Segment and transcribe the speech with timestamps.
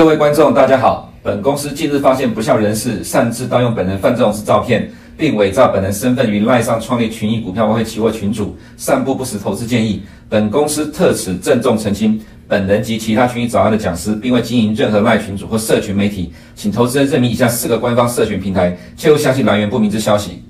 [0.00, 1.12] 各位观众，大家好。
[1.22, 10.02] 本公司近日发现不肖人士擅自盗用本人范仲式照片，并伪造本人身份于赖上创立群益股票外汇期货群组，散布不实投资建议。
[10.26, 20.44] 本公司特此郑重澄清，本人及其他群益早安的讲师，并未经营任何赖群组或社群媒体，请投资人认明以下四个官方社群平台，切勿相信来源不明之消息。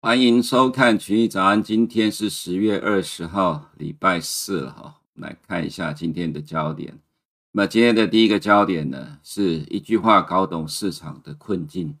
[0.00, 4.94] 欢迎收看群益早安，今天是十月二十号，礼拜四了哈。
[5.16, 6.94] 来看一下今天的焦点。
[7.52, 11.98] 那么今天的第一个焦点呢，是一句话搞懂市场的困境。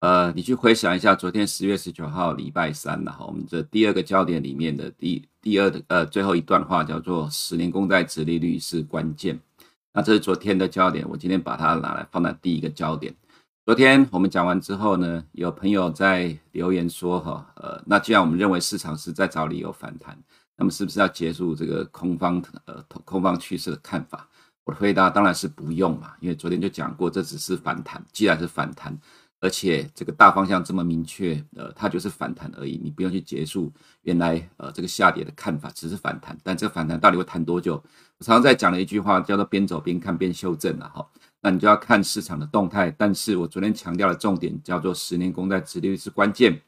[0.00, 9.38] 呃，你去回想一下，昨天十月十九号礼拜三了哈，我们这第二个焦点里面的第第二的呃最后一段话叫做“十年公债殖利率是关键”。
[9.92, 13.14] 那这是昨天的焦点，我今天把它拿来放在第一个焦点。
[13.66, 20.16] 昨天我们讲完之后呢，有朋友在留言说哈，呃，那既然我们认为市场是在找理由反弹，
[20.56, 24.26] 那么是不是要结束这个空方呃空方趋势的看法？
[24.68, 28.04] 我的回答当然是不用嘛，因为昨天就讲过，这只是反弹。
[28.12, 28.94] 既然是反弹，
[29.40, 36.36] 而且这个大方向这么明确，呃，它就是反弹而已，你不用去结束原来呃这个下跌的看法，只是反弹。
[36.42, 37.82] 但这个反弹到底会弹多久？
[38.18, 41.08] 我常常在讲的一句话叫做“边走边看边修正”了哈。
[41.40, 42.90] 那你就要看市场的动态。
[42.90, 46.60] 但是我昨天强调的重点叫做十年公债殖利率是关键，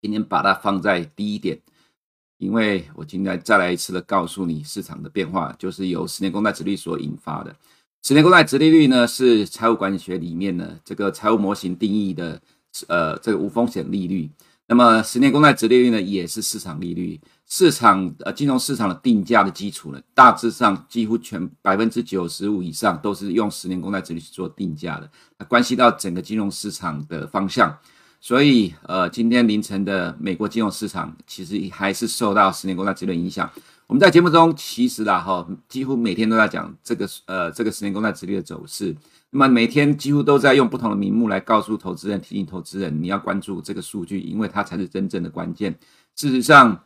[0.00, 1.60] 今天把它放在第一点。
[2.42, 7.54] 因为我今天再来一次的告诉你，市场的变化就是由十年公债殖利率所引发的。
[8.02, 12.42] 十年公债殖利率呢，是财务管理学里面呢这个财务模型定义的，
[12.88, 14.28] 呃，这个无风险利率。
[14.66, 27.78] 那么十年公债殖利率呢，也是市场利率，市场呃金融市场的定价的基础呢，大致上几乎全百分之九十五以上都是用十年公债殖利率去做定价的，它关系到整个金融市场的方向。
[28.24, 33.50] 所以，呃，今天凌晨的美国金融市场其实还是受到十年公债殖利率影响。
[33.88, 38.94] 我们在节目中其实啦，哈，几乎每天都在讲这个，呃，这个十年公债殖率的走势。
[39.30, 45.76] 那么每天几乎都在用不同的名目来告诉投资人、提醒投资人，你要关注这个数据，因为它才是真正的关键。
[46.14, 46.80] 事实上，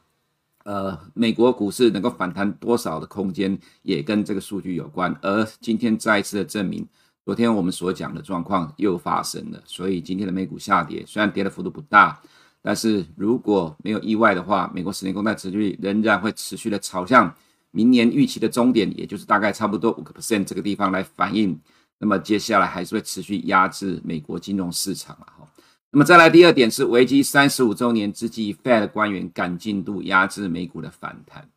[0.65, 5.15] 呃，美国股市能够反弹多少的空间，也跟这个数据有关。
[5.21, 6.89] 而今天再一次的证明。
[7.27, 12.17] 昨天我们所讲的状况又发生了，所以今天的美股下跌，虽然跌的幅度不大，
[12.63, 17.35] 但是如果没有意外的话，美国十年公债殖利率仍然会持续的朝向
[17.73, 21.59] 明年预期的终点，也就是大概差不多五个 percent 这个地方来反映。
[21.99, 25.51] 那么接下来还是会持续压制美国金融市场啊。
[25.91, 31.49] 那么再来第二点是危机三十五周年之际，Fed 官员赶进度压制美股的反弹。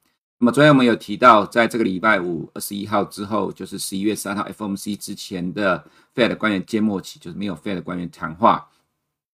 [0.41, 5.83] 那么昨天我们有提到，在这个礼拜五二十一号之后，就是十一月三号 FOMC 之前的
[6.15, 8.69] Fed 官员缄默期，就是没有 Fed 官员谈话。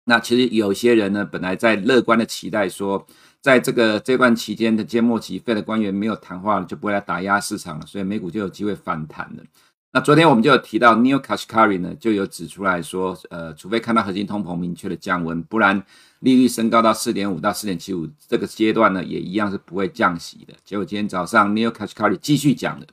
[0.06, 3.06] 那其实有些人呢，本来在乐观的期待说，
[3.40, 9.44] 在这个这段期间的缄默期，Fed 官员没有谈话了，就不会来打压市场了，所以美股就有机会反弹了。
[9.92, 15.86] 那昨天我们就有提到，Neel Kashkari 呢，就有指出来说，呃，除非看到核心通膨明确的降温，不然。
[16.26, 20.56] 利率升高到四点五到四点七五这个阶段呢，也一样是不会降息的。
[20.66, 22.88] 结果今天早上 Neel Kashkari 继续讲的，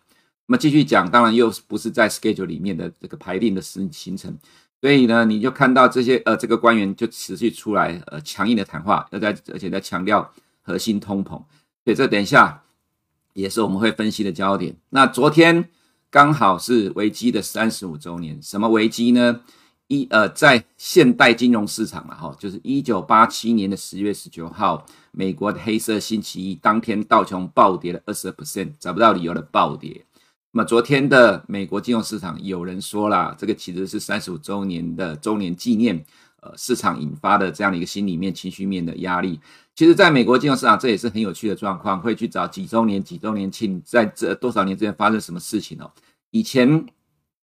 [0.46, 4.36] 那么继续讲，当然又不是在 schedule 里面的这个排定的时行程，
[4.82, 11.46] 所以呢，你就看到这些呃这个官员就持续出来呃强硬的谈话，要在而且在强调核心通膨，所
[11.86, 12.62] 以这等一下
[13.32, 14.76] 也是我们会分析的焦点。
[14.90, 15.70] 那昨天
[16.10, 19.40] 刚好是危机的三十五周年，什么危机呢？
[19.88, 30.02] 一呃，在现代金融市场嘛，哈，就是一九八七年的十月十九号，美国的黑色星期一当天，道琼暴跌了二十二 percent，找不到理由的暴跌。
[30.52, 36.02] 那么昨天的美国金融市场，有人说啦，这个其实是三十五周年的周年纪念，
[36.40, 39.38] 呃，市场引发的这样的一个心里面情绪面的压力。
[39.74, 45.90] 其实，在美国金融市场，这也是很有趣的状况，会去找几周年、几周年庆，在这多少年之间发生什么事情哦？
[46.30, 46.86] 以前。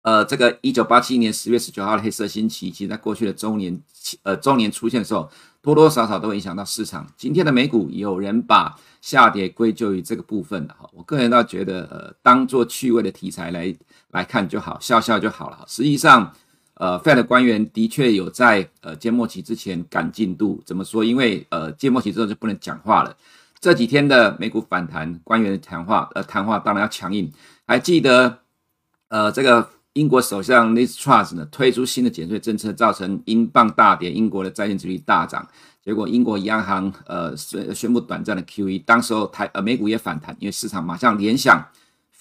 [0.04, 3.80] 呃，这个一九八七年十月十九号的黑色星期一，其实在过去的周年，
[4.24, 5.30] 呃，周年出现的时候，
[5.62, 7.06] 多多少少都影响到市场。
[7.16, 13.76] 今天的美股，有人把下跌归咎于这个部分的哈，我个人倒觉得，呃，当做趣味的题材来
[14.10, 15.64] 来看就好，笑笑就好了。
[15.68, 16.34] 实际上，
[16.74, 21.04] 呃，Fed 官员的确有在呃缄默期之前赶进度，怎么说？
[21.04, 23.16] 因为呃缄默期之后就不能讲话了。
[23.60, 27.32] 这几天的美股反弹，官员的谈话，呃，谈话当然要强硬。
[27.68, 28.40] 还记得，
[29.10, 29.70] 呃，这个。
[29.94, 35.46] 英国首相 Liz Truss 呢推出新的减税政策，造成英镑大跌，英国的债券利率大涨。
[35.84, 41.68] 结果英国央行呃宣宣布短暂的 QE，当时候台呃美股也反弹，因为市场马上联想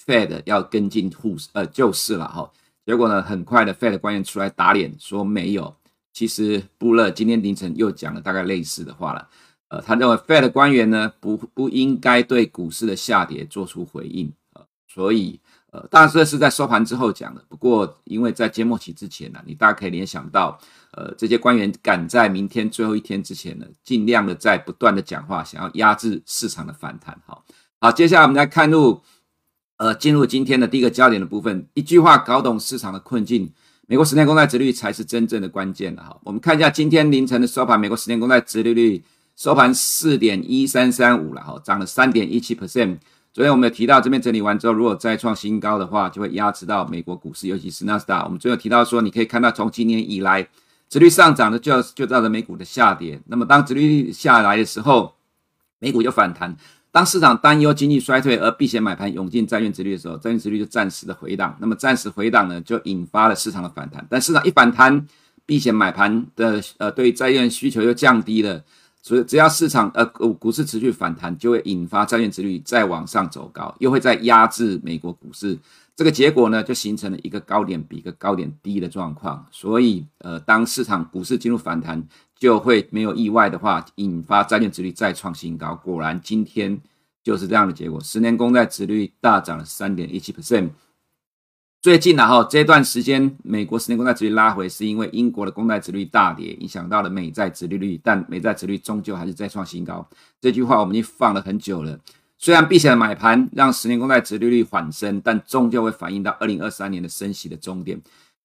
[0.04, 2.50] Fed 要跟进护呃救市了哈。
[2.84, 5.76] 结果呢，很快的 Fed 官员出来打脸说没有。
[6.12, 9.28] 其实布勒今天凌晨又讲了大概类似的话了。
[9.68, 14.32] 呃，他认为 Fed 官员呢不不应该对股市的下跌做出回应。
[14.54, 15.38] 呃，所以。
[15.72, 17.44] 呃，当然这是在收盘之后讲的。
[17.48, 20.58] 不过因为在节末期之前呢、你大家可以联想到，
[20.92, 27.16] 呃，这些官员赶在明天最后一天之前呢，尽量的在不断的讲话，想要压制市场的反弹。
[27.24, 27.44] 好，
[27.80, 29.00] 好，接下来我们来看入，
[29.76, 31.68] 呃，进入今天的第一个焦点的部分。
[31.74, 33.52] 一句话搞懂市场的困境，
[33.86, 36.02] 美国十年公债殖利率才是真正的关键了。
[36.02, 39.04] 哈，我们看一下今天凌晨的收盘，美国十年公债殖利率
[39.36, 42.98] 收盘四点一三三五了，哈，涨了三点一七 percent。
[43.32, 48.24] 昨天我们有提到，这边整理完之后，如果再创新高的话，就会压制到美国股市，尤其是纳斯达。
[48.24, 50.48] 我们最后提到说，你可以看到从今年以来，
[50.88, 53.20] 殖率上涨的就就造成美股的下跌。
[53.26, 55.14] 那么当殖率下来的时候，
[55.78, 56.56] 美股就反弹。
[56.90, 61.56] 当市场担忧经济衰退而避险买盘涌进债券殖率的时候，债券殖率就暂时的回档。
[61.60, 64.04] 那么暂时回档呢，就引发了市场的反弹。
[64.10, 65.06] 但市场一反弹，
[65.46, 68.64] 避险买盘的呃对债券需求又降低了。
[69.02, 75.58] 所以，只要市场呃股股市持续反弹，就会引发债券殖率再往上走高，又会再压制美国股市。
[75.96, 79.46] 这个结果呢，就形成了一个高点比一个高点低的状况。
[79.50, 82.02] 所以，呃，当市场股市进入反弹，
[82.34, 85.74] 就会没有意外的话，引发债券殖率再创新高。
[85.74, 86.78] 果然，今天
[87.22, 90.70] 就是这样的结果，十年公债殖率大涨了三点一七 percent。
[91.82, 100.06] 最近呢，哈，这段时间美国十年公债殖利率拉回，是因为英国的公债殖利率大跌，影响到了美债殖利率，但美债殖率终究还是再创新高。
[100.42, 101.98] 这句话我们已经放了很久了。
[102.36, 107.98] 虽然避险的买盘让十年公债殖利率缓升，但终究会反映到二零二三年的升息的终点。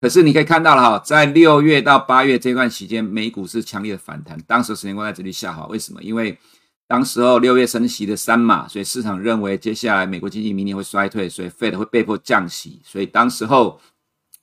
[0.01, 6.03] 可是你可以看到了哈，在六月到八月这段期间，美股是强烈的反弹，当时十年公债殖率下滑，为什么？
[6.03, 6.39] 因为
[6.89, 13.79] 当时候六月升息的三码，所以市场认为接下来美国经济明年会衰退，所以 Fed 会被迫降息，所以当时候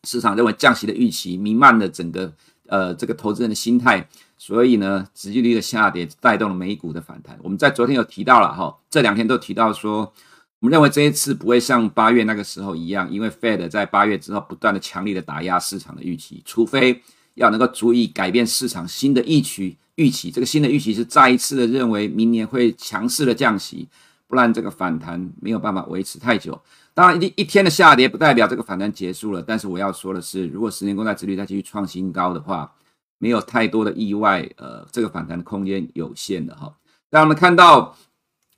[0.04, 2.32] 市场认为降息的预期弥漫了整个
[2.68, 4.08] 呃这个投资人的心态，
[4.38, 7.36] 所以呢，殖利率的下跌带动了美股的反弹。
[7.42, 10.14] 我们在昨天有提到了哈，这两天都提到说，
[10.60, 17.02] 我们认为这一次不会像八月那个时候一样，因为 Fed 在八月之后不断的强力的打压市场的预期，除非
[17.34, 19.78] 要能够足以改变市场新的预期。
[19.96, 23.88] 预期这个新的预期是再一次的认为明年会强势的降息，
[24.28, 26.60] 不然这个反弹没有办法维持太久。
[26.94, 32.72] 当然一一天的下跌不代表这个反弹结束了，但是我要说的是，如果十年公债殖利率再继续创新高的话，
[33.18, 36.74] 没有太多的意外，呃，这个反弹的空间有限的哈。
[37.12, 37.96] 那我们看到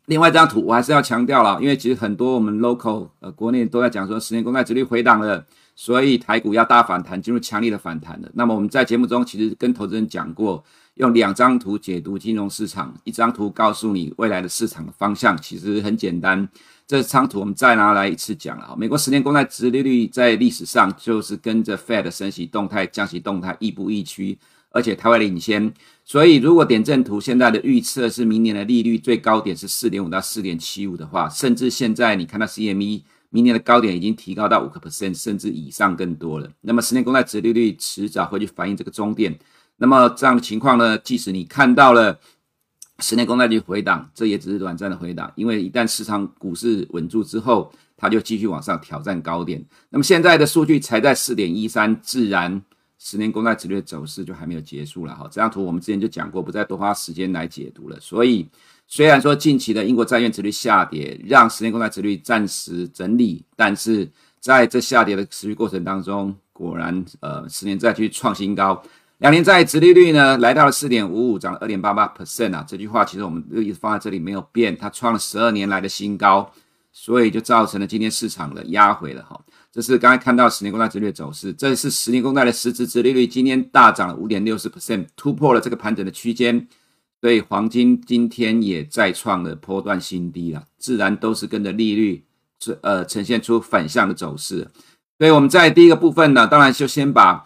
[0.06, 5.46] 另外一张图，我还是要强调了，因为其实很多我们 local 呃国内都在讲说十年公债殖利率回档了，
[5.78, 8.30] 所以台股要大反弹，进入强力的反弹了。
[8.34, 10.62] 那么我们在节目中其实跟投资人讲过。
[10.96, 16.50] 用两张图解读金融市场，一张图告诉你未来的市场的方向，其实很简单。
[16.88, 18.76] 这张图我们再拿来一次讲了。
[18.76, 24.40] 美国十年公债殖利率在历史上就是跟着 Fed 升息动态、降息动态亦步亦趋，
[24.72, 25.72] 而且它会领先。
[26.04, 36.50] 所以如果点阵图现在的预测是明年的利率最高点是四点五到四点七五的话，甚至现在你看到 CME 明年的高点已经提高到五个 percent 甚至以上更多了。
[36.62, 39.38] 那么十年公债殖利率迟早会去反映这个终点。
[39.78, 42.20] 那么这样的情况呢，即使你看到了
[43.00, 49.64] 十年公债率回档，这也只是短暂的回档，因为一旦市场股市稳住之后，它就继续往上挑战高点。
[49.90, 52.60] 那么现在的数据才在四点一三，自然
[52.98, 55.26] 十年公债殖率的走势就还没有结束了哈。
[55.26, 58.00] 这张图我们之前就讲过，不再多花时间来解读了。
[58.00, 58.48] 所以
[58.88, 68.82] 虽然说近期的英国债券殖率下跌，让十年公债殖率暂时整理，但是在这下跌的持续过程当中，果然呃十年债去创新高。
[69.18, 72.64] 两年债殖利率呢，来到了四点五五，涨了二点八八 percent 啊。
[72.66, 76.50] 这句话其实我们一直放在这里没有变，它创了十二年来的新高，
[76.94, 79.38] 所以就造成了今天市场的压回了哈。
[79.72, 86.68] 这是刚才看到十年公债殖利率走势，这是十年公债的实质殖利率今天大涨了五点六四 percent，突破了这个盘整的区间，
[87.22, 92.24] 所以黄金今天也再创了波段新低了，自然都是跟着利率
[92.60, 94.70] 是呃呈现出反向的走势。
[95.18, 97.46] 所以我们在第一个部分呢，当然就先把。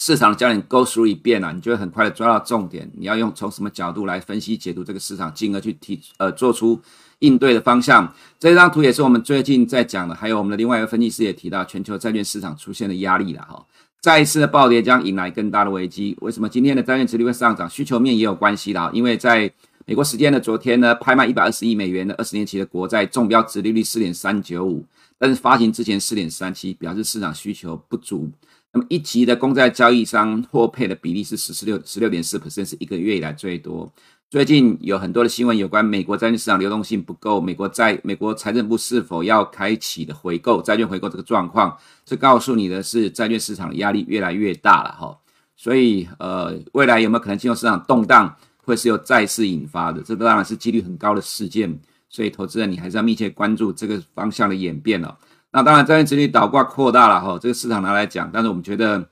[0.00, 2.88] 市场的焦点 go through 一遍了，你就会很快的抓到重点。
[2.96, 6.80] 你要用从什么角度来分析解读这个市场，进而去提呃做出
[7.18, 8.14] 应对的方向。
[8.38, 13.66] 这张图也是我们最近在讲的，还有我们的另外一个分析师也提到，全球债券市场出现的压力了哈。
[14.00, 16.16] 再一次的暴跌将引来更大的危机。
[16.20, 17.68] 为什么今天的债券殖利率会上涨？
[17.68, 19.52] 需求面也有关系啦，因为在
[19.86, 24.84] 美国时间的昨天呢，拍卖一百二十亿美元的二十年期的国债中标殖利率四点三九五，
[25.18, 28.30] 但是发行之前四点三七，表示市场需求不足。
[28.72, 33.90] 那么一级的公债交易商获配的比例是十四六十六点四 percent，是一个月以来最多。
[34.30, 45.18] 最近有很多的新闻有关美国债券市场流动性不够，美国债美国财政部是否要开启的回购债券回购这个状况，这告诉你的是债券市场的压力越来越大了哈。
[45.56, 50.02] 所以呃，未来有没有可能金融市场动荡，会是由再次引发的？
[50.02, 51.80] 这当然是几率很高的事件。
[52.10, 55.18] 所以投资人你还是要密切关注这个方向的演变了。
[55.52, 59.08] 那当然，债券殖利率倒挂扩大了哈，这个市场拿来讲，但是我们觉得，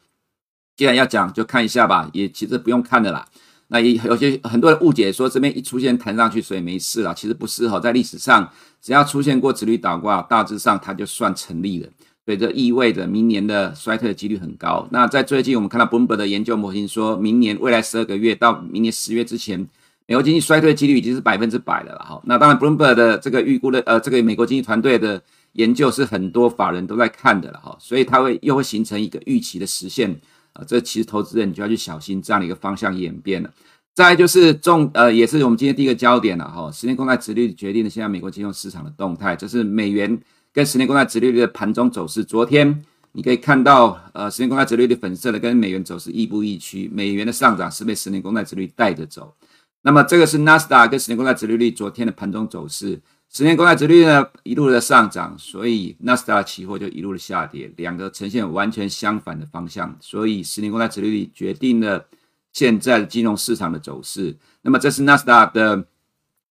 [0.77, 3.27] 既然要讲，就看一下吧，也其实不用看的啦。
[3.69, 8.49] 那也有些很多人误解说这边一出现弹上去，所以没事了，其实不是哈，在历史上，
[8.81, 11.89] 只要出现过殖利率倒挂，大致上它就算成立了。
[12.25, 14.89] 所以这意味着明年的衰退的几率很高。
[14.91, 19.61] 那在最近，我们看到 Bloomberg 的研究模型说，明年未来十二个月到明年十月之前，
[20.07, 22.21] 美国经济衰退的几率已经是百分之百了哈。
[22.25, 27.77] 那当然，Bloomberg 的这个预估的呃，这个美国经济团队的研究是很多法人都在看的了哈。
[27.79, 30.21] 所以它会又会形成一个预期的实现
[30.57, 33.51] 啊，这其实投资人你就要去小心这样的一个方向演变了。
[33.95, 36.71] 再就是重呃，也是我们今天第一个焦点了哈。
[36.73, 40.19] 十年公债殖利率决定了现在美国金融市场的动态，这是美元。
[40.53, 42.83] 跟十年公债殖利率的盘中走势，昨天
[43.13, 49.35] 你可以看到，呃，十年公债殖利率粉色的跟美元走势亦步亦趋，美元的上涨是被十年公债殖利率带着走。
[49.83, 52.99] 那么这个是纳斯达克跟十年公债殖利率昨天的盘中走势，
[53.33, 62.07] 十年公债殖率呢一路的上涨，所以纳斯达克期货就一路的下跌，两个呈现完全相反的方向，所以十年公债殖利率决定了
[62.53, 64.35] 现在的金融市场的走势。
[64.63, 65.87] 那么这是纳斯达克的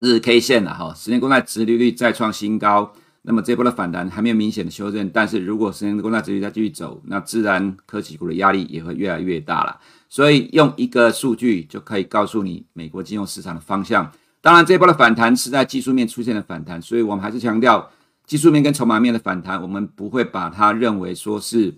[0.00, 2.92] 日 K 线了哈，十年公债殖利率再创新高。
[3.24, 9.78] 那么这波的反弹还没有明显的修正，但是如果十年的公债殖率再继续走，那自然科技股的压力也会越来越大了。
[10.08, 14.10] 所以用一个数据就可以告诉你美国金融市场的方向。
[14.42, 17.90] 当然，这波的反弹是在技术面出现的反弹，所以我们还是强调
[18.26, 21.74] 技术面跟筹码面的反弹，我们不会把它认为说是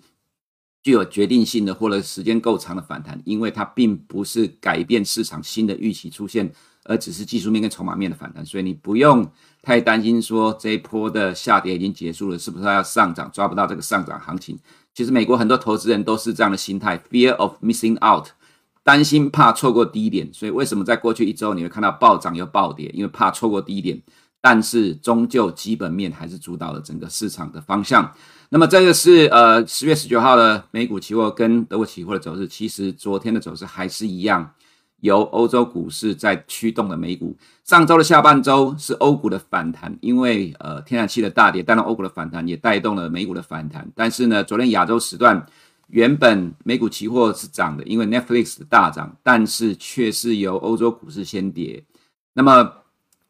[0.83, 6.51] 具有决定性的或者时间够长的反弹，因为它并不是改变市场新的预期出现。
[6.87, 9.27] 而只是技术面跟筹码面的反弹，所以你不用
[9.63, 14.59] 太担心说这一波的下跌已经结束了，是不是要上涨抓不到这个上涨行情？
[14.93, 18.27] 其实美国很多投资人都是这样的心态，fear of missing out，
[18.85, 22.89] 担心怕错过低点，所以为什么在过去一周你会看到暴涨又暴跌？
[22.95, 24.01] 因为怕错过低点，
[24.41, 28.13] 但是终究基本面还是主导了整个市场的方向。
[28.51, 34.53] 那么这个是呃十月十九号的美股期货跟德国期货的走势，其实昨天的走势还是一样。
[35.01, 43.87] 由欧洲股市在驱动的美股，上周的下半周是欧股的反弹，因为呃天然气的大跌，当然欧股的反弹也带动了美股的反弹。
[43.95, 45.45] 但是呢，昨天亚洲时段
[45.95, 51.85] 原本美股期货是涨的，因为 Netflix 的大涨，但是却是由欧洲股市先跌。
[52.33, 52.73] 那么。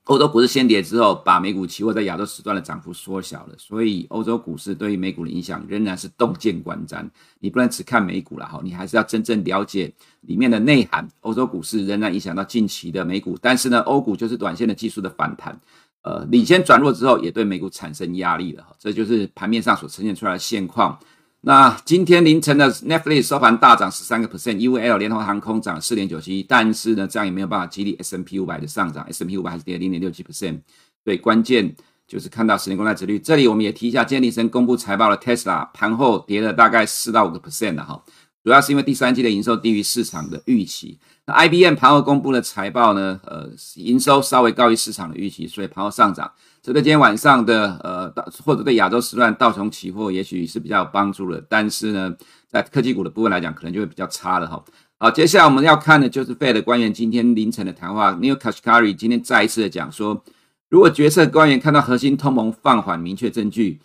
[0.07, 7.09] 欧洲股市先跌之后，把美股期货在亚洲时段的涨幅缩小了，所以欧洲股市对于美股的影响仍然是洞见观瞻。
[7.41, 9.91] 你不能只看美股了哈，你还是要真正了解
[10.21, 11.09] 里面的内涵。
[11.23, 15.59] 欧洲股市仍然影响到近期的美股，但是呢，欧股就是短线的技术的反弹，
[16.03, 20.99] 呃，领先转弱之后，也对美股产生压力了哈，这就是盘面上所呈现出来的现况。
[21.47, 30.61] 那今天凌晨的 Netflix 收盘大涨十三个 percent，UL 联合航空涨四点九七，但是呢，这样也没有办法激励 S M P 五百的上涨，S M P 五百还是跌零点六七 percent。
[31.05, 31.77] 对，关键
[32.09, 33.19] 就是看到十年公债值率。
[33.19, 38.03] 这里我们也提一下，今天凌晨公布财报的 Tesla 盘后跌了大概四到五个 percent 的哈，
[38.45, 40.99] 主要是因为第三季的营收低于市场的预期。
[41.25, 46.31] 那 IBM 盘后公布的财报呢，呃，营收稍微高于市场的预期，所以盘后上涨。
[46.63, 48.13] 这对今天晚上的呃，
[48.45, 52.15] 或者对亚洲时段道琼期货也许是比较有帮助的，但是呢，
[52.47, 54.63] 在科技股的部分来讲，可能就会比较差了哈。
[54.99, 58.13] 好，接下来我们要看的就是 Fed 官员今天凌晨的谈话。
[58.13, 60.23] Neel Kashkari 今天再一次的讲说，
[60.69, 63.81] 如果决策官员看到核心通膨放缓明确证据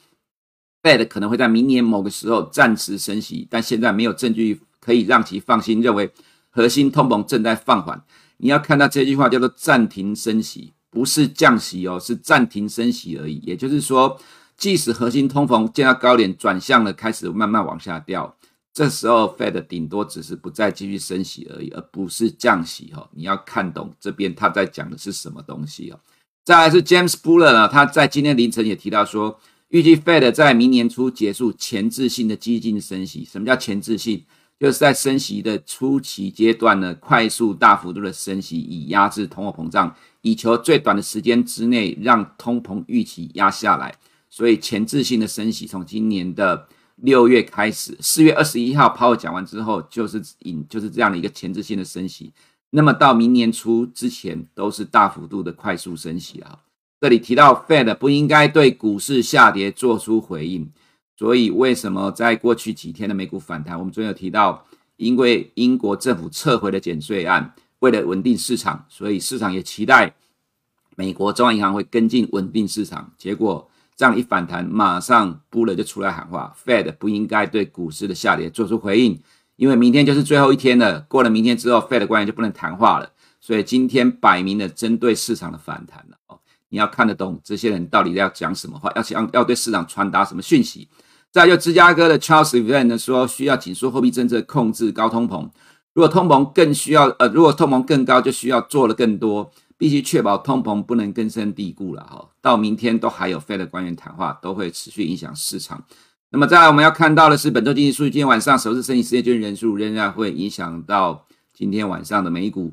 [0.84, 6.12] ，Fed 可能会在明年某个时候暂时升息，但现在没有证据可以让其放心认为
[6.50, 8.04] 核心通膨正在放缓。
[8.38, 10.74] 你要看到这句话叫做暂停升息。
[10.92, 13.36] 不是降息哦，是暂停升息而已。
[13.44, 14.20] 也就是说，
[14.58, 18.36] 即使核心通膨见到高点，转向了，开始慢慢往下掉，
[18.74, 23.08] 这时候 Fed 顶多只是不再继续升息而已，而不是降息哦。
[23.14, 26.00] 你要看懂这边他在讲的是什么东西哦。
[26.44, 33.24] 再来是 James Buller 呢，他在今天凌晨也提到说，预计 Fed 在明年初结束前置性的激进升息。
[33.24, 34.24] 什么叫前置性？
[34.60, 39.96] 就是在升息的初期阶段呢，快速大幅度的升息，以压制通货膨胀。
[40.22, 43.96] 以求最短的时间之内让通膨预期压下来，
[44.30, 52.34] 所以前置性的升息从今年的六月开始，四月二十一号鲍尔讲完之后，就是引就是这样的一个前置性的升息。
[52.72, 56.60] 那么到明年初之前都是大幅度的快速升息啊。
[57.02, 60.70] 这里提到 Fed 不应该对股市下跌做出回应，
[61.16, 63.80] 所以为什么在过去几天的美股反弹？
[63.80, 64.66] 我们昨天有提到，
[64.98, 67.54] 因为英国政府撤回了减税案。
[67.80, 70.14] 为了稳定市场，所以市场也期待
[70.98, 73.14] 美国中央银行会跟进稳定市场。
[73.18, 79.18] 结果这样一反弹，马上布勒就出来喊话：Fed 不应该对股市的下跌做出回应，
[79.56, 81.00] 因为明天就是最后一天了。
[81.08, 83.10] 过了明天之后，Fed 官员就不能谈话了。
[83.40, 86.39] 所以今天摆明了针对市场的反弹了。
[86.70, 90.88] 你要看得懂这些人到底要讲什么话，要想要对市场传达什么讯息。
[91.32, 95.50] 再就芝加哥的 Charles Evans 呢说，需要紧缩货币政策控制高通膨。
[95.94, 102.30] 如果通膨更需要，呃，如果通膨更高，就需要做的更多，必须确保通膨不能根深蒂固了哈。
[102.42, 105.84] 到明天都还有 Fed 的官员谈话，都会持续影响市场。
[106.32, 112.72] 那么再来，我们要看到的是本周经济数据，今天晚上首次申请失业救济人数仍然会影响到今天晚上的美股。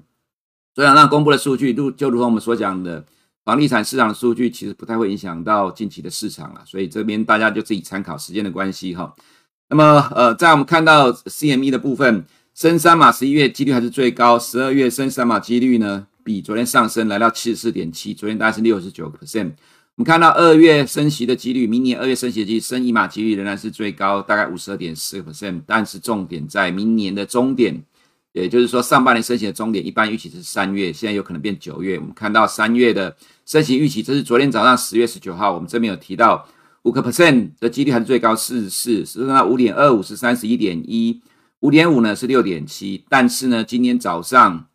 [0.75, 3.05] 昨天晚上公布的数据，就就如同我们所讲的，
[3.47, 9.15] 房地产市场的数据其实不太会影响到近期的市场了，所以这边大家就自己参考时间的关系哈。
[9.71, 12.27] 那么呃，在我们看到 CME 的部分。
[12.57, 19.51] 升三码十一月几率还是最高，十二月升三码几率呢，比昨天上升来到七十四点七，昨天大概是六十九个 percent。
[19.97, 25.61] 我们看到二月升息的几率，明年二月升息的几率，升一码几率仍然是最高，大概五十二点四个 percent。
[25.67, 27.79] 但是重点在明年的终点，
[28.43, 31.99] 也就是说上半年升息的终点，一般预期是三月，现在有可能变九月。
[31.99, 33.17] 我们看到三月的
[33.47, 36.47] 升息预期，这是昨天早上十月十九号，我们这边有提到
[36.83, 41.23] 五个 percent 的几率还是最高，四十四，是那五点二五是三十一点一。
[41.61, 44.67] 五点五呢是六点七，但是呢，今天早上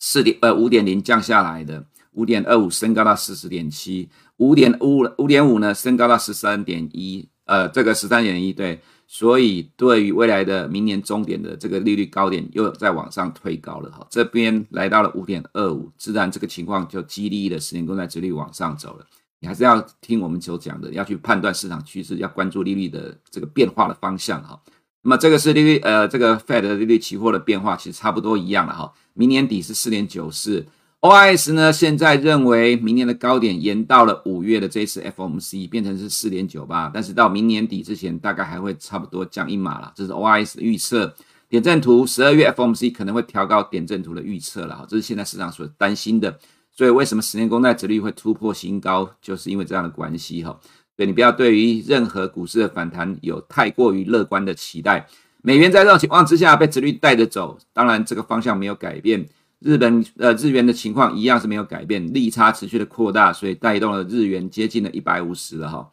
[0.00, 8.80] 四点呃五点零降下来的，五点二五升高到四十点七，五点五五点五呢升高到十三点一，呃，这个十三点一对，
[9.12, 19.04] 所以对于未来的明年终点的这个利率高点又在往上推高了哈，这边来到了五点二五，自然这个情况就激励了十年公债殖利率往上走了。
[19.40, 24.62] 你还是要听我们所讲的，要去判断市场趋势，要关注利率的这个变化的方向哈。
[25.02, 28.92] 那么这个是利率，呃，这个 Fed 的利率期货的变化，其实差不多一样了哈。
[29.14, 30.64] 明年底是四点九四
[31.00, 41.14] ，OIS 呢现在认为明年的高点延到了五月的这次 FOMC 变成是四点九八，但是到明年底之前大概还会差不多降一码了，这是 OIS 的预测。
[41.48, 46.38] 点阵图十二月 FOMC 可能会调高点阵图的预测了哈，这是现在市场所担心的。
[46.70, 50.58] 所以为什么十年公债殖率会突破新高，就是因为这样的关系哈。
[50.96, 55.06] 所以你不要对于任何股市的反弹有太过于乐观的期待。
[55.42, 59.26] 美元在这种情况之下被殖率带着走，当然这个方向没有改变。
[59.60, 65.92] 日本呃日元的情况一样是没有改变，利差持续的扩大，所以带动了日元接近了一百五十了哈。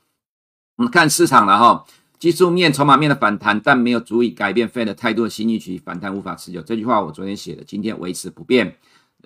[0.78, 1.86] 我们看市场了哈，
[2.18, 6.62] 技术面、筹码面的反弹，但没有足以改变费的态度的新预期，反弹无法持久。
[6.62, 8.76] 这句话我昨天写的，今天维持不变。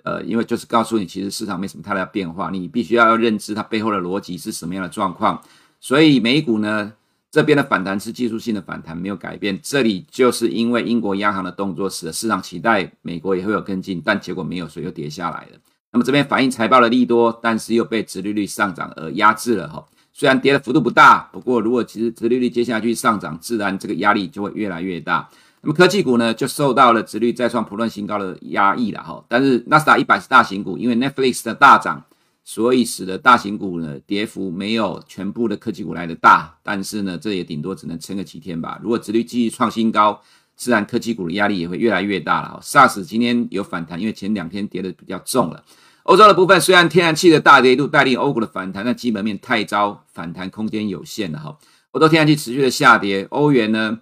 [0.04, 5.40] 呃，因为就是告诉你，其实市场没什么太大变化，你必须要认知它背后的逻辑是什么样的状况。
[5.78, 6.92] 所以美股呢，
[7.32, 9.58] 这边的反弹是技术性的反弹，没有改变。
[9.62, 15.58] 这里就是因为英国央行的动作，使得市场期待美国也会有跟进，但结果没有，所以又跌下来了。
[15.92, 19.82] 那么这边反映财报的利多，但是又被殖利率上涨而压制了哈。
[20.12, 25.26] 虽然跌的幅度不大，不过如果其实殖利率接下去上涨，自然这个压力就会越来越大。
[25.62, 29.24] 那么科技股呢，就受到了殖率再创波段新高的压抑了哈。
[29.26, 32.04] 但是纳斯达一百是大型股，因为 Netflix 的大涨。
[32.44, 38.80] 所以使得大型股呢，跌幅没有全部的科技股来的大，但是呢，这也顶多只能撑个几天吧。
[38.82, 40.20] 如果殖利率继续创新高，
[40.56, 42.60] 自然科技股的压力也会越来越大了。
[42.62, 45.64] SARS 今天有反弹，因为前两天跌的比较重了。
[46.02, 51.56] 欧洲的部分虽然天然气的大跌一度带领欧股的反弹，但基本面太糟，反弹空间有限了哈。
[51.92, 54.00] 欧洲天然气持续的下跌，欧元呢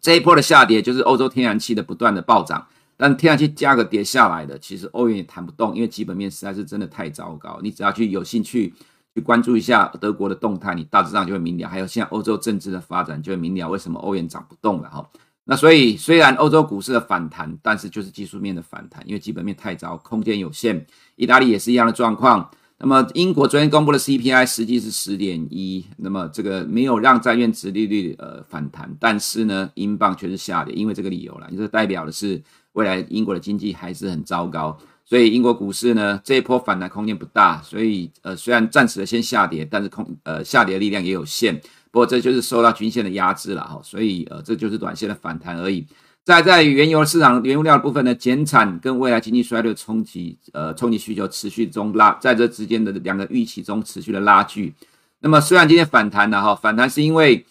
[0.00, 2.66] 这一波的下跌就是欧洲天然气的不断的暴涨。
[3.02, 7.58] 但天然气价格跌下来的，其实欧元也弹不动，因为基本面实在是真的太糟糕。
[7.60, 8.72] 你只要去有兴趣
[9.12, 11.68] 去关注一下德国的动态，你大致上就会明了。
[11.68, 15.04] 还有现在欧洲政治的发展，就会明了为什么欧元涨不动了哈。
[15.42, 20.86] 那所以虽然欧洲股市的反弹，但是就是技术面的反弹，因为基本面太糟，空间有限。
[21.16, 22.48] 意大利也是一样的状况。
[22.78, 32.40] 那么英国昨天公布的 CPI 实际是十点一，那么这个没有让债券殖利率呃反弹，但是呢，英镑却是下跌，因为这个理由了，就是代表的是。
[32.72, 41.60] 未来英国的经济还是很糟糕，所以英国股市呢，这一波反弹空间不大，所以呃虽然暂时的先下跌，但是空呃下跌的力量也有限。
[41.90, 45.86] 不过这就是受到均线的压制了哈，所以呃这就是短线的反弹而已。
[46.24, 54.72] 在在原油市场原油料的部分呢，减产跟未来经济衰退冲击呃冲击需求持续中拉，在这之间的两个预期中持续的拉锯。
[55.18, 57.44] 那么虽然今天反弹了哈，反弹是因为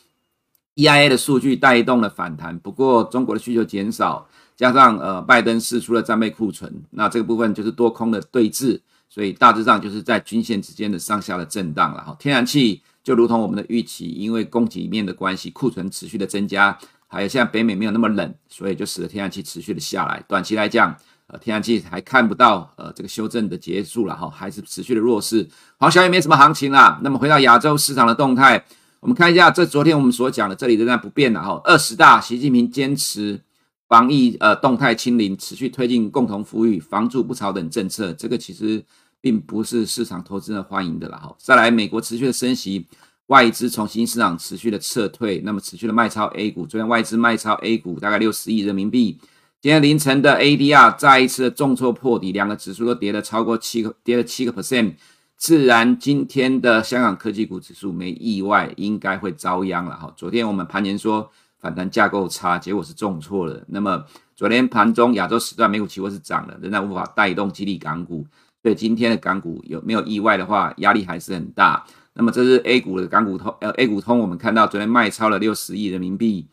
[0.82, 4.28] EIA 的数据带动了反弹，不过中国的需求减少。
[4.58, 12.16] 加上呃，拜登释出了战备库存，那这个部分就是多空的对峙，所以大致上就是在均线之间的上下的震荡了哈。
[12.20, 20.24] 天然气就如同我们的预期，因为供给面的关系，库存持续的增加，还有现在北美没有那么冷，所以就使得天然气持续的下来。
[20.28, 25.50] 短期来讲，呃，天然气还看不到呃这个修正的结束了哈，还是持续的弱势。
[25.80, 27.00] 黄小也没什么行情啦。
[27.02, 28.64] 那么回到亚洲市场的动态，
[29.02, 31.60] 我们看一下这昨天我们所讲的，这里仍然不变的哈。
[31.64, 33.42] 二十大，习近平坚持。
[33.90, 38.82] 防疫呃动态清零，持续推进共同富裕、房住不炒等政策，这个其实
[39.20, 41.36] 并不是市场投资人欢迎的了哈。
[41.38, 42.88] 再来，美国持续的升息，
[43.26, 46.66] 外资从新兴市场持续的撤退，那么持续的卖超 A 股。
[46.66, 49.20] 昨天外资卖超 A 股大概六十亿人民币。
[49.60, 54.94] 今天凌晨的 ADR 再一次的重挫破底，两个指数都跌了超过七个，跌了七个 percent。
[55.42, 60.14] 自然，今天的香港科技股指数没意外应该会遭殃了哈。
[60.16, 63.66] 昨天我们盘前说反弹架构差，结果是重挫了。
[63.70, 68.24] 那么昨天盘中亚洲时段美股期货是涨的，仍然无法带动激励港股。
[68.62, 71.84] 所以今天的港股有没有意外的话，压力还是很大。
[72.14, 76.46] 那么这是 A 股的港股通，呃，A 股通我们看到昨天卖超了六十亿人民币。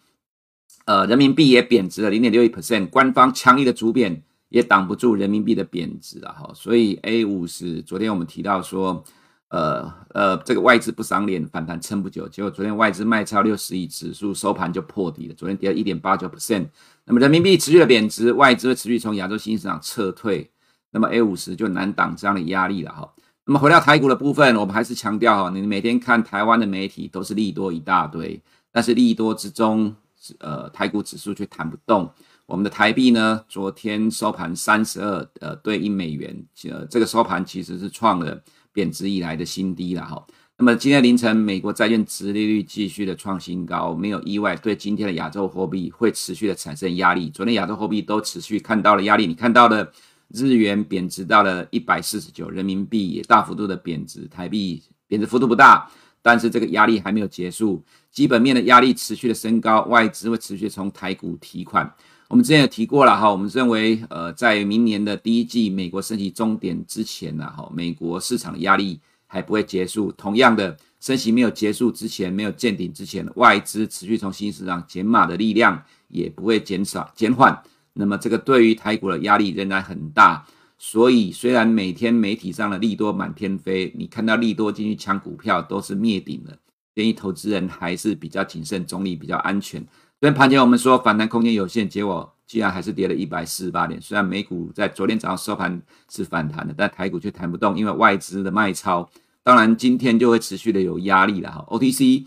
[0.87, 9.05] 呃，人民币也贬值了零点六一 percent，官方强力的主贬也挡不住人民币的贬值了哈，所以 A 五十昨天我们提到说，
[9.49, 16.67] 呃呃，这个外资不赏脸，反弹撑不久，结果昨天外资卖超六十亿，指数收盘就破底了，昨天跌了一点八九 percent，
[17.05, 20.51] 那么人民币持续的贬值，外资会持续从亚洲新兴市场撤退，
[20.91, 23.13] 那么 A 五十就难挡这样的压力了哈。
[23.45, 28.41] 那么回到台股的部分，我们还是强调哈，你每天看台湾的媒体都是利多一大堆，
[28.73, 29.95] 但是利多之中。
[30.41, 32.11] 呃，台股指数却弹不动。
[32.49, 36.35] 我们的台币呢，昨天收盘三十二，呃，兑一美元，
[36.71, 40.27] 呃，这个收盘其实是创了贬值以来的新低了哈。
[40.57, 47.29] 那么今天凌晨，美国债券殖利率继续的创新高，没有意外，对今天的亚洲货币会持续的产生压力。
[47.29, 49.93] 昨天亚洲货币都持续看到了压力，你看到的
[50.29, 55.87] 日元贬值到了一百四十九，人民币也大幅度的贬值，台币贬值幅度不大。
[56.23, 61.95] 但是这个压力还没有结束，基本面的压力持续的升高，外资会持续从台股提款。
[62.29, 70.13] 我们之前有提过了哈，我们认为呃，在明年的第一季美国升息终点之前呢，哈，美国市场的压力还不会结束。
[70.13, 77.63] 同样的，升息没有结束之前，没有见顶之前，外资持续从新兴市场减码的力量也不会减少减缓。
[77.95, 80.47] 那么这个对于台股的压力仍然很大。
[80.77, 86.57] 所以，虽然每天媒体上的利多满天飞，你看到利多进去抢股票都是灭顶了，
[86.95, 89.85] 建议投资人还是比较谨慎、中立、比较安全。
[90.21, 94.03] 昨天盘前我们说反弹空间有限，结果居然还是跌了一百四十八点。
[94.03, 99.09] 虽然美股在昨天早上收盘是反弹的，但台股却弹不动，因为外资的卖超。
[99.45, 101.65] 当然，今天就会持续的有压力了哈。
[101.69, 102.27] OTC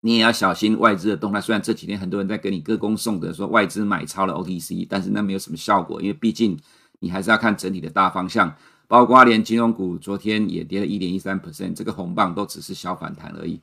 [0.00, 1.38] 你也要小心外资的动态。
[1.38, 6.58] 虽然这几天很多人在给你歌功颂德，说外资买超了 OTC，但是那没有什么效果，因为毕竟。
[7.04, 8.54] 你还是要看整体的大方向，
[8.86, 13.60] 包括连金融股昨天也跌了一点一三 percent，这个红棒都只是小反弹而已。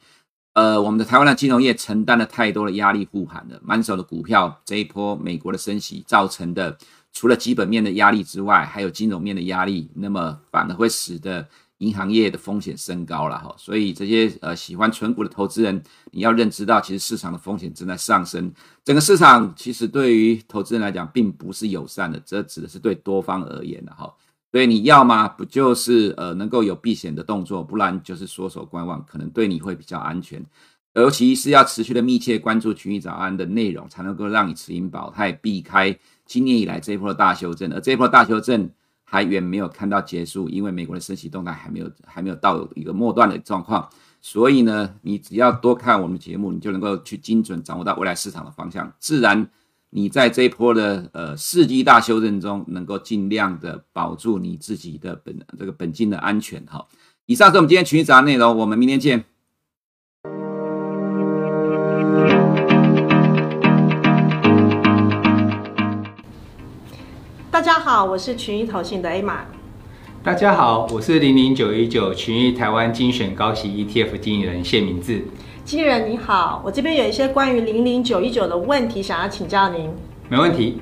[0.54, 6.78] 呃，我们的台湾的金融业承担了太多的压力护盘了，满手的股票，这一波美国的升息造成的，
[7.14, 11.48] 除了基本面的压力之外，还有金融面的压力，那么反而会使得。
[11.80, 15.82] 银行业的风险升高了哈，所以这些呃喜欢存股的投资人，
[16.12, 18.52] 你要认知到，其实市场的风险正在上升。
[18.84, 24.14] 整个市场其实对于投资人来讲，并不是友善的，这指的是对多方而言的哈。
[24.52, 30.44] 所以你要吗不就是呃能够有避险的动作，不然就是缩手观望，可能对你会比较安全。
[30.94, 38.70] 尤其是要持续的密切关注群益早安的内容，才能够让你持盈保泰，避开今年以来这一波的大修正，而这一波大修正。
[39.12, 43.90] 还远没有看到结束，因为美国的升息动态还没有还没有到一个末段的状况，
[44.22, 49.50] 所以呢，你只要多看我们的节目，你就能够去精准掌握到未来市场的方向，自然
[49.92, 56.64] 你在这一波的呃世纪大修正中，能够尽量的保住你自己的本这个本金的安全。
[56.68, 56.88] 好，
[57.26, 59.26] 以上是我们今天群益早安内容，我们明天见。
[67.50, 69.40] 大家好，我是群益投信的 Emma。
[70.22, 75.26] 大家好，我是零零九一九群益台湾精选高息 ETF 经理人谢明志。
[75.70, 79.88] 经理人你好，我这边有一些关于零零九一九的问题想要请教您。
[80.28, 80.82] 没问题。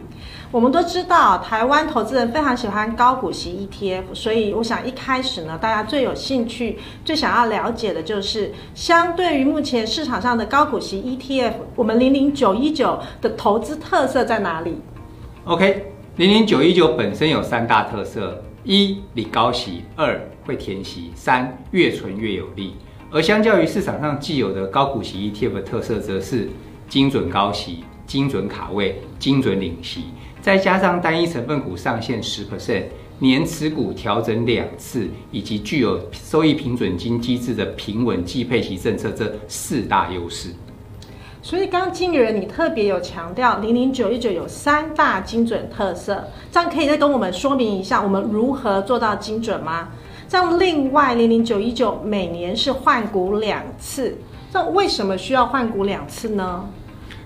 [0.50, 14.78] 我们都知道台湾投资人非常喜欢高股息 ETF，所以我想一开始呢，大家最有兴趣、最想要了解的就是，相对于目前市场上的高股息 ETF，我们零零九一九的投资特色在哪里
[15.43, 15.91] ？OK。
[16.15, 22.73] 零零九一九本身有三大特色：一、领高息；二、会填息；三、越存越有利。
[23.10, 26.50] 而相较于市场上既有的高股息 ETF 的特色，则是
[26.89, 30.06] 精准高息、精准卡位、精准领息，
[30.41, 32.84] 再加上单一成分股上限十 percent、
[33.20, 40.50] 年持股调整两次，以及具有收益平准金机制的平稳计配息政策这四大优势。
[41.41, 49.88] 所以刚刚经理人你特别有强调，零零九一九有三大精准特色，这样可以再跟我们说明一下，我们如何做到精准吗？
[50.29, 54.17] 这样另外零零九一九每年是换股两次，
[54.51, 56.65] 那为什么需要换股两次呢？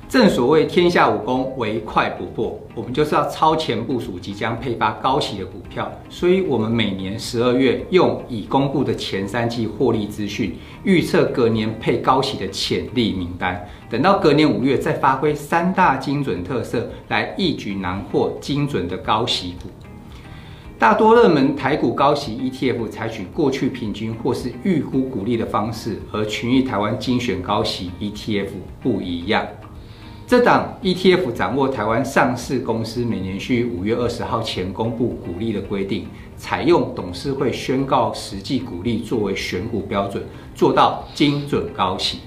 [0.07, 2.59] 正所谓天下武功，唯快不破。
[2.75, 13.67] 我们就是要超前部署即将配发高息的股票，所以我们每年十二月用已公布的前三季获利资讯，预测隔年配高息的潜力名单。
[13.89, 19.69] 等到隔年五月再发挥三大精准特色，来一举囊获精准的高息股。
[20.81, 28.47] 大多热门台股高息 ETF 采取过去平均或是预估股利的方式，而群益台湾精选高息 ETF
[28.81, 29.45] 不一样。
[30.25, 40.23] 这档 ETF 掌握台湾上市公司每年需五月二十号前公布股利的规定，采用董事会宣告实际股利作为选股标准，
[40.55, 42.21] 做到精准高息，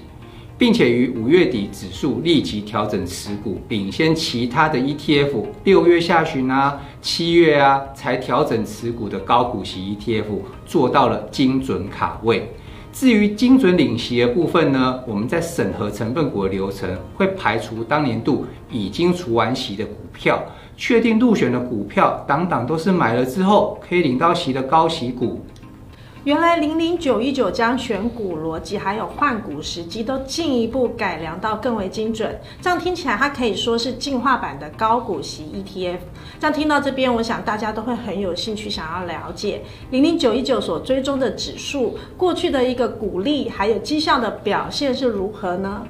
[0.57, 10.23] 并且于五月底指数立即调整持股，领先其他的 ETF，六月下旬啊、七月啊才调整持股的高股息 ETF，
[10.65, 12.51] 做到了精准卡位。
[12.93, 20.41] 至于精准领息的部分呢，我们在审核成分股的流程会排除当年度已经除完息的股票，
[20.77, 25.45] 确定入选的股票，档档都是买了之后可以领到息的高息股。
[26.25, 35.99] 原来零零九一九将选股逻辑还有换股时机都进一步改良到更为精准，这样听起来它可以说是进化版的高股息 ETF。
[36.39, 39.61] 这样听到这边，我想大家都会很有兴趣想要了解
[39.91, 45.83] 零零九一九所追踪的指数过去的一个股利还有绩效的表现是如何呢？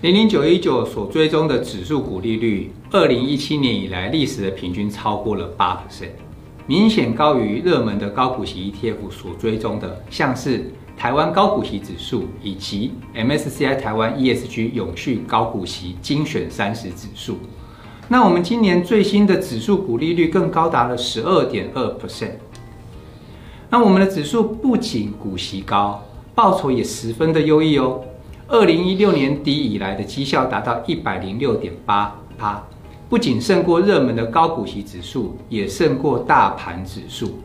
[0.00, 6.25] 零零九一九所追踪的指数股利率，二零一七年以来历史的平均超过了八 percent。
[6.68, 17.38] 明显高于热门的高股息 ETF 所追踪的，像是台湾高股息指数以及 MSCI 台湾 ESG 永续高股息精选三十指数。
[18.08, 22.32] 那我们今年最新的指数股利率更高达了十二点二 percent。
[23.70, 28.00] 那我们的指数不仅股息高，报酬也十分的优异哦。
[28.48, 32.64] 二零一六年底以来的绩效达到一百零六点八趴。
[33.08, 37.38] 不仅胜过热门的高股息指数，也胜过大盘指数。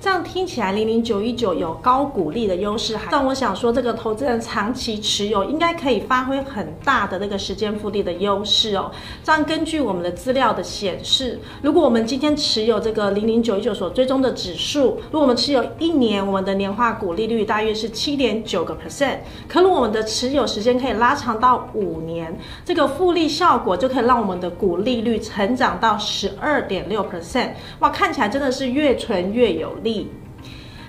[0.00, 8.90] 这样听起来，零零九一九有高股利的优势，但我想说，这个投资人长期持有应该可以发挥很大的那个时间复利的优势哦。
[9.22, 19.18] 这样根据我们的资料的显示，如果我们今天持有这个零零九一九所追踪的指数，如果我们持有一年，我们的年化股利率大约是七点九个 percent。
[19.46, 22.34] 可如果我们的持有时间可以拉长到五年，
[22.64, 27.50] 这个复利效果就可以让我们的股利率成长到十二点六 percent。
[27.80, 29.89] 哇，看起来真的是越存越有利。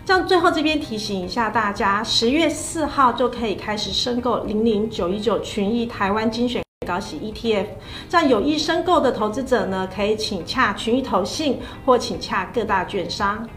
[0.03, 7.67] 这样最后这边提醒一下大家，十月四号就可以开始申购零零九一九群益台湾精选高息 ETF。
[8.09, 13.47] 这样有意申购的投资者呢，可以请洽群益投信或请洽各大券商。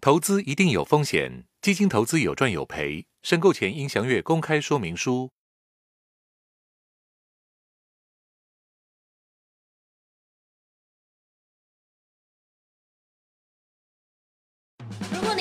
[0.00, 5.30] 投资一定有风险，基金投资有赚有赔，申购前应详阅公开说明书。